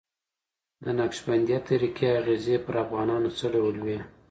د 0.83 0.85
نقشبندي 0.99 1.57
طریقې 1.67 2.07
اغېزې 2.19 2.55
پر 2.65 2.75
افغانانو 2.85 3.29
څه 3.37 3.45
ډول 3.53 3.75
وې؟ 3.85 3.99